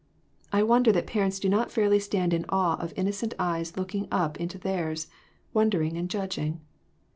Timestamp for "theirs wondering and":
4.57-6.09